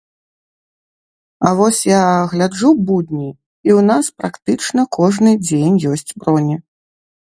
[1.49, 2.01] А вось я
[2.33, 3.29] гляджу будні,
[3.71, 6.63] і ў нас практычна кожны дзень ёсць броні.